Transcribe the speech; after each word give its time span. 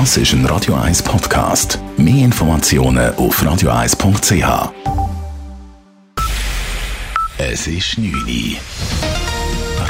Das 0.00 0.16
ist 0.16 0.32
ein 0.32 0.44
Radio 0.46 0.74
1 0.74 1.04
Podcast. 1.04 1.78
Mehr 1.96 2.24
Informationen 2.24 3.14
auf 3.14 3.40
radio1.ch. 3.40 4.72
Es 7.38 7.68
ist 7.68 7.96
9 7.96 8.12
Uhr. 8.12 8.56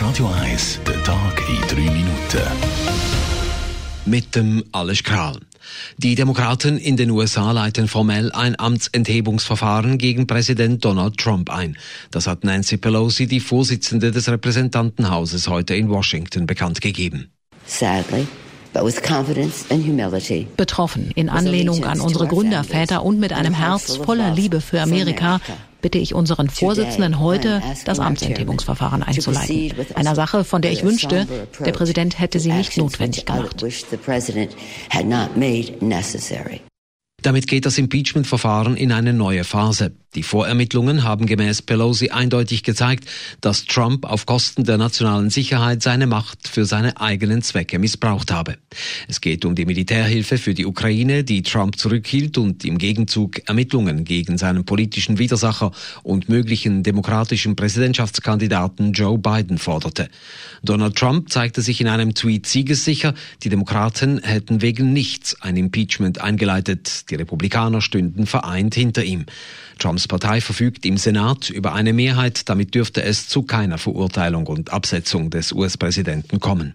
Radio 0.06 0.30
1, 0.42 0.80
der 0.86 1.02
Tag 1.04 1.42
in 1.48 1.86
3 1.86 1.90
Minuten. 1.90 2.42
Mit 4.04 4.34
dem 4.36 4.62
Alles 4.72 5.02
Kral. 5.02 5.40
Die 5.96 6.14
Demokraten 6.14 6.76
in 6.76 6.98
den 6.98 7.10
USA 7.10 7.52
leiten 7.52 7.88
formell 7.88 8.30
ein 8.32 8.60
Amtsenthebungsverfahren 8.60 9.96
gegen 9.96 10.26
Präsident 10.26 10.84
Donald 10.84 11.16
Trump 11.16 11.48
ein. 11.48 11.78
Das 12.10 12.26
hat 12.26 12.44
Nancy 12.44 12.76
Pelosi, 12.76 13.26
die 13.26 13.40
Vorsitzende 13.40 14.12
des 14.12 14.28
Repräsentantenhauses, 14.28 15.48
heute 15.48 15.74
in 15.74 15.88
Washington 15.88 16.44
bekannt 16.44 16.82
gegeben. 16.82 17.30
Sadly, 17.64 18.26
Betroffen 20.56 21.10
in 21.14 21.28
Anlehnung 21.28 21.84
an 21.84 22.00
unsere 22.00 22.26
Gründerväter 22.26 23.02
und 23.04 23.20
mit 23.20 23.32
einem 23.32 23.54
Herz 23.54 23.96
voller 23.96 24.34
Liebe 24.34 24.60
für 24.60 24.80
Amerika 24.80 25.40
bitte 25.84 25.98
ich 25.98 26.14
unseren 26.14 26.48
Vorsitzenden 26.48 27.20
heute, 27.20 27.60
das 27.84 28.00
Amtsenthebungsverfahren 28.00 29.02
einzuleiten. 29.02 29.74
Einer 29.94 30.14
Sache, 30.14 30.42
von 30.42 30.62
der 30.62 30.72
ich 30.72 30.82
wünschte, 30.82 31.26
der 31.60 31.72
Präsident 31.72 32.18
hätte 32.18 32.40
sie 32.40 32.52
nicht 32.52 32.78
notwendig 32.78 33.26
gemacht. 33.26 33.62
Damit 37.24 37.46
geht 37.46 37.64
das 37.64 37.78
Impeachment-Verfahren 37.78 38.76
in 38.76 38.92
eine 38.92 39.14
neue 39.14 39.44
Phase. 39.44 39.92
Die 40.14 40.22
Vorermittlungen 40.22 41.04
haben 41.04 41.26
gemäß 41.26 41.62
Pelosi 41.62 42.10
eindeutig 42.10 42.62
gezeigt, 42.62 43.08
dass 43.40 43.64
Trump 43.64 44.04
auf 44.04 44.26
Kosten 44.26 44.64
der 44.64 44.76
nationalen 44.76 45.30
Sicherheit 45.30 45.82
seine 45.82 46.06
Macht 46.06 46.46
für 46.46 46.66
seine 46.66 47.00
eigenen 47.00 47.42
Zwecke 47.42 47.78
missbraucht 47.80 48.30
habe. 48.30 48.58
Es 49.08 49.22
geht 49.22 49.44
um 49.44 49.54
die 49.54 49.64
Militärhilfe 49.64 50.38
für 50.38 50.54
die 50.54 50.66
Ukraine, 50.66 51.24
die 51.24 51.42
Trump 51.42 51.78
zurückhielt 51.78 52.38
und 52.38 52.64
im 52.64 52.78
Gegenzug 52.78 53.48
Ermittlungen 53.48 54.04
gegen 54.04 54.38
seinen 54.38 54.64
politischen 54.64 55.18
Widersacher 55.18 55.72
und 56.02 56.28
möglichen 56.28 56.82
demokratischen 56.82 57.56
Präsidentschaftskandidaten 57.56 58.92
Joe 58.92 59.18
Biden 59.18 59.58
forderte. 59.58 60.10
Donald 60.62 60.94
Trump 60.94 61.32
zeigte 61.32 61.62
sich 61.62 61.80
in 61.80 61.88
einem 61.88 62.14
Tweet 62.14 62.46
siegessicher, 62.46 63.14
die 63.42 63.48
Demokraten 63.48 64.22
hätten 64.22 64.62
wegen 64.62 64.92
nichts 64.92 65.40
ein 65.42 65.56
Impeachment 65.56 66.20
eingeleitet. 66.20 67.10
Die 67.10 67.13
Republikaner 67.14 67.80
stünden 67.80 68.26
vereint 68.26 68.74
hinter 68.74 69.04
ihm. 69.04 69.26
Trumps 69.78 70.06
Partei 70.08 70.40
verfügt 70.40 70.86
im 70.86 70.96
Senat 70.96 71.50
über 71.50 71.74
eine 71.74 71.92
Mehrheit, 71.92 72.48
damit 72.48 72.74
dürfte 72.74 73.02
es 73.02 73.28
zu 73.28 73.42
keiner 73.42 73.78
Verurteilung 73.78 74.46
und 74.46 74.72
Absetzung 74.72 75.30
des 75.30 75.52
US-Präsidenten 75.52 76.40
kommen. 76.40 76.74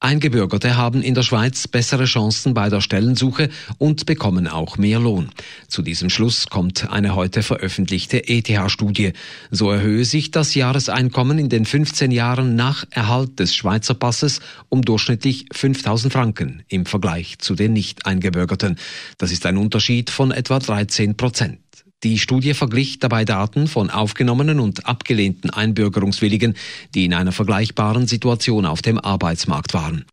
Eingebürgerte 0.00 0.76
haben 0.76 1.02
in 1.02 1.14
der 1.14 1.22
Schweiz 1.22 1.68
bessere 1.68 2.04
Chancen 2.04 2.54
bei 2.54 2.68
der 2.68 2.80
Stellensuche 2.80 3.48
und 3.78 4.06
bekommen 4.06 4.48
auch 4.48 4.78
mehr 4.78 5.00
Lohn. 5.00 5.30
Zu 5.68 5.82
diesem 5.82 6.10
Schluss 6.10 6.46
kommt 6.48 6.90
eine 6.90 7.14
heute 7.14 7.42
veröffentlichte 7.42 8.28
ETH-Studie. 8.28 9.12
So 9.50 9.70
erhöhe 9.70 10.04
sich 10.04 10.30
das 10.30 10.54
Jahreseinkommen 10.54 11.38
in 11.38 11.48
den 11.48 11.64
15 11.64 12.10
Jahren 12.10 12.56
nach 12.56 12.84
Erhalt 12.90 13.38
des 13.38 13.54
Schweizer 13.54 13.94
Passes 13.94 14.40
um 14.68 14.82
durchschnittlich 14.82 15.46
5000 15.52 16.12
Franken 16.12 16.62
im 16.68 16.86
Vergleich 16.86 17.38
zu 17.38 17.54
den 17.54 17.72
Nicht-Eingebürgerten. 17.72 18.78
Das 19.18 19.32
ist 19.32 19.46
ein 19.46 19.56
Unterschied 19.56 20.10
von 20.10 20.30
etwa 20.30 20.58
13 20.58 21.16
Prozent. 21.16 21.58
Die 22.02 22.18
Studie 22.18 22.54
verglich 22.54 22.98
dabei 22.98 23.26
Daten 23.26 23.68
von 23.68 23.90
aufgenommenen 23.90 24.58
und 24.58 24.86
abgelehnten 24.86 25.50
Einbürgerungswilligen, 25.50 26.54
die 26.94 27.04
in 27.04 27.12
einer 27.12 27.32
vergleichbaren 27.32 28.06
Situation 28.06 28.64
auf 28.64 28.80
dem 28.80 28.98
Arbeitsmarkt 28.98 29.74
waren. 29.74 30.06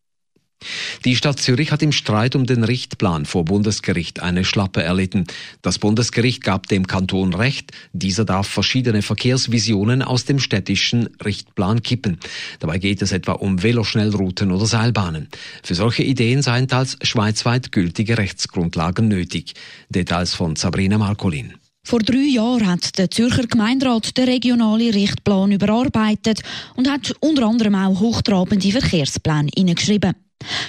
Die 1.05 1.15
Stadt 1.15 1.39
Zürich 1.39 1.71
hat 1.71 1.83
im 1.83 1.91
Streit 1.91 2.35
um 2.35 2.45
den 2.45 2.63
Richtplan 2.63 3.25
vor 3.25 3.45
Bundesgericht 3.45 4.21
eine 4.21 4.43
Schlappe 4.43 4.81
erlitten. 4.81 5.25
Das 5.61 5.77
Bundesgericht 5.77 6.43
gab 6.43 6.67
dem 6.67 6.87
Kanton 6.87 7.33
Recht, 7.33 7.71
dieser 7.93 8.25
darf 8.25 8.47
verschiedene 8.47 9.03
Verkehrsvisionen 9.03 10.01
aus 10.01 10.25
dem 10.25 10.39
städtischen 10.39 11.09
Richtplan 11.23 11.83
kippen. 11.83 12.19
Dabei 12.59 12.79
geht 12.79 13.01
es 13.03 13.11
etwa 13.11 13.33
um 13.33 13.61
Veloschnellrouten 13.61 14.51
oder 14.51 14.65
Seilbahnen. 14.65 15.29
Für 15.63 15.75
solche 15.75 16.03
Ideen 16.03 16.41
seien 16.41 16.67
teils 16.67 16.97
schweizweit 17.03 17.71
gültige 17.71 18.17
Rechtsgrundlagen 18.17 19.07
nötig. 19.07 19.53
Details 19.89 20.33
von 20.33 20.55
Sabrina 20.55 20.97
Marcolin. 20.97 21.53
Vor 21.87 21.99
drei 21.99 22.17
Jahren 22.17 22.67
hat 22.67 22.97
der 22.97 23.09
Zürcher 23.09 23.47
Gemeinderat 23.47 24.17
den 24.17 24.27
regionalen 24.27 24.89
Richtplan 24.89 25.53
überarbeitet 25.53 26.41
und 26.75 26.91
hat 26.91 27.13
unter 27.21 27.47
anderem 27.47 27.75
auch 27.75 28.01
hochtrabende 28.01 28.73
Verkehrspläne 28.73 29.47
hineingeschrieben. 29.55 30.13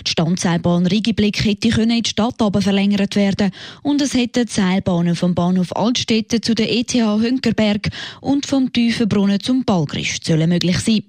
Die 0.07 0.13
Standseilbahn 0.13 0.87
Rigiblick 0.87 1.45
hätte 1.45 1.83
in 1.83 1.89
die 1.89 2.09
Stadt 2.09 2.37
verlängert 2.61 3.17
werden 3.17 3.51
und 3.83 4.01
es 4.01 4.15
hätten 4.15 4.47
Seilbahnen 4.47 5.17
vom 5.17 5.35
Bahnhof 5.35 5.75
Altstädte 5.75 6.41
zu 6.41 6.55
der 6.55 6.73
ETH 6.73 6.95
Hünkerberg 6.95 7.89
und 8.21 8.47
vom 8.47 8.73
Tiefenbrunnen 8.73 9.41
zum 9.41 9.65
Balgrist 9.65 10.25
sollen 10.25 10.49
möglich 10.49 10.79
sein. 10.79 11.03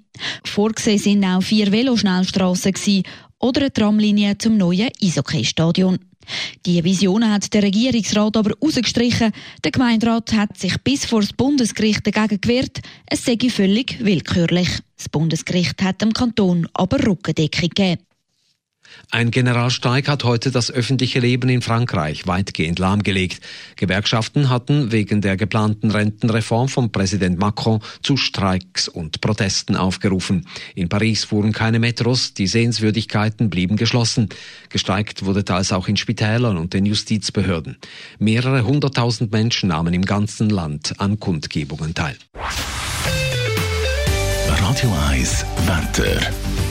Vorgesehen 0.44 0.98
sind 0.98 1.24
auch 1.24 1.44
vier 1.44 1.72
Veloschnellstrassen 1.72 3.04
oder 3.38 3.62
eine 3.62 3.74
Tramlinie 3.74 4.40
zum 4.40 4.58
neuen 4.58 4.90
Eishockey-Stadion. 5.04 6.00
Die 6.66 6.84
Vision 6.84 7.30
hat 7.30 7.54
der 7.54 7.64
Regierungsrat 7.64 8.38
aber 8.38 8.52
rausgestrichen. 8.62 9.32
Der 9.64 9.72
Gemeinderat 9.72 10.34
hat 10.34 10.58
sich 10.58 10.78
bis 10.84 11.06
vor 11.06 11.22
das 11.22 11.34
Bundesgericht 11.34 12.06
dagegen 12.06 12.42
gewehrt. 12.42 12.80
Es 13.06 13.26
sei 13.26 13.38
völlig 13.50 14.04
willkürlich. 14.04 14.70
Das 14.98 15.10
Bundesgericht 15.10 15.82
hat 15.82 16.02
dem 16.02 16.14
Kanton 16.14 16.68
aber 16.74 17.06
Rückendeckung 17.06 17.70
gegeben. 17.70 18.09
Ein 19.12 19.32
Generalstreik 19.32 20.08
hat 20.08 20.24
heute 20.24 20.52
das 20.52 20.70
öffentliche 20.70 21.20
Leben 21.20 21.50
in 21.50 21.62
Frankreich 21.62 22.28
weitgehend 22.28 22.78
lahmgelegt. 22.78 23.42
Gewerkschaften 23.76 24.50
hatten 24.50 24.92
wegen 24.92 25.22
der 25.22 25.36
geplanten 25.36 25.90
Rentenreform 25.90 26.70
von 26.70 26.92
Präsident 26.92 27.40
Macron 27.40 27.80
zu 28.04 28.18
Streiks 28.18 28.88
und 28.88 29.20
Protesten 29.22 29.76
aufgerufen. 29.76 30.46
In 30.76 30.90
Paris 30.90 31.24
fuhren 31.24 31.54
keine 31.54 31.80
Metros, 31.80 32.34
die 32.34 32.48
Sehenswürdigkeiten 32.48 33.50
blieben 33.50 33.78
geschlossen. 33.78 34.30
Gestreikt 34.70 35.26
wurde 35.26 35.44
teils 35.44 35.72
auch 35.72 35.88
in 35.88 35.98
Spitälern 35.98 36.58
und 36.58 36.74
den 36.74 36.86
Justizbehörden. 36.86 37.78
Mehrere 38.20 38.64
hunderttausend 38.64 39.32
Menschen 39.32 39.70
nahmen 39.70 39.94
im 39.94 40.06
ganzen 40.06 40.50
Land 40.50 41.00
an 41.00 41.20
Kundgebungen 41.20 41.96
teil. 41.96 42.18
Radio 44.48 44.94
1 45.10 45.46
Wetter. 45.66 46.69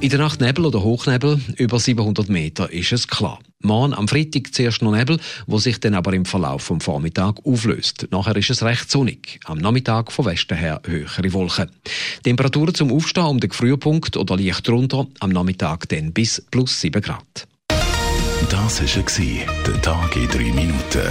In 0.00 0.10
der 0.10 0.18
Nacht 0.18 0.40
Nebel 0.40 0.66
oder 0.66 0.82
Hochnebel, 0.82 1.40
über 1.56 1.78
700 1.78 2.28
Meter, 2.28 2.70
ist 2.70 2.92
es 2.92 3.08
klar. 3.08 3.38
Morgen 3.62 3.94
am 3.94 4.06
Freitag 4.06 4.54
zuerst 4.54 4.82
noch 4.82 4.92
Nebel, 4.92 5.18
wo 5.46 5.58
sich 5.58 5.80
dann 5.80 5.94
aber 5.94 6.12
im 6.12 6.26
Verlauf 6.26 6.62
vom 6.62 6.80
Vormittag 6.80 7.36
auflöst. 7.46 8.08
Nachher 8.10 8.36
ist 8.36 8.50
es 8.50 8.62
recht 8.62 8.90
sonnig. 8.90 9.40
Am 9.44 9.58
Nachmittag 9.58 10.12
von 10.12 10.26
Westen 10.26 10.58
her 10.58 10.82
höhere 10.84 11.32
Wolken. 11.32 11.70
Temperaturen 12.22 12.74
zum 12.74 12.92
Aufstehen 12.92 13.24
um 13.24 13.40
den 13.40 13.50
Frühpunkt 13.50 14.18
oder 14.18 14.36
leicht 14.36 14.68
drunter, 14.68 15.06
am 15.20 15.30
Nachmittag 15.30 15.88
dann 15.88 16.12
bis 16.12 16.44
plus 16.50 16.80
7 16.82 17.00
Grad. 17.00 17.46
Das 18.50 18.82
war 18.82 19.02
der 19.66 19.82
Tag 19.82 20.16
in 20.16 20.28
3 20.28 20.38
Minuten. 20.52 21.10